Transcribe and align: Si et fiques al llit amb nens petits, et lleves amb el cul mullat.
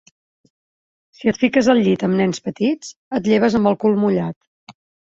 Si 1.17 1.29
et 1.33 1.39
fiques 1.43 1.69
al 1.75 1.83
llit 1.89 2.07
amb 2.09 2.19
nens 2.23 2.45
petits, 2.49 2.91
et 3.21 3.31
lleves 3.35 3.61
amb 3.63 3.75
el 3.75 3.81
cul 3.87 4.05
mullat. 4.07 4.79